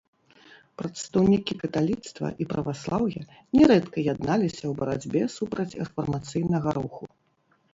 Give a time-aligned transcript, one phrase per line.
[0.81, 3.21] Прадстаўнікі каталіцтва і праваслаўя
[3.59, 7.03] нярэдка ядналіся ў барацьбе супраць рэфармацыйнага руху.